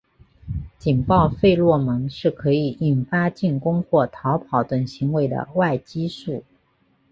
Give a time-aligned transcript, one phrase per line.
[0.79, 6.43] 警报费洛蒙是可以引发进攻或逃跑等行为的外激素。